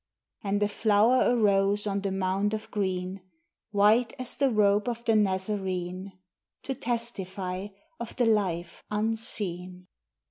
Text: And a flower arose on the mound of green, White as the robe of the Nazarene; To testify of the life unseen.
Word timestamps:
And 0.43 0.63
a 0.63 0.67
flower 0.67 1.31
arose 1.37 1.85
on 1.85 2.01
the 2.01 2.11
mound 2.11 2.55
of 2.55 2.71
green, 2.71 3.21
White 3.69 4.13
as 4.17 4.35
the 4.35 4.49
robe 4.49 4.89
of 4.89 5.05
the 5.05 5.15
Nazarene; 5.15 6.13
To 6.63 6.73
testify 6.73 7.67
of 7.99 8.15
the 8.15 8.25
life 8.25 8.83
unseen. 8.89 9.85